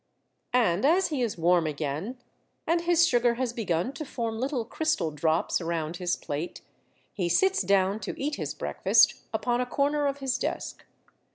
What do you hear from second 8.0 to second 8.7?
eat his